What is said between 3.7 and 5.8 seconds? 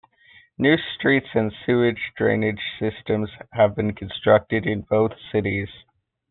been constructed in both cities.